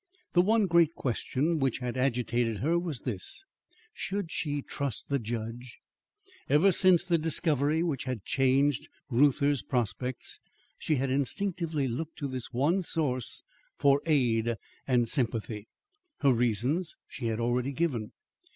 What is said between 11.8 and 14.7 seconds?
looked to this one source for aid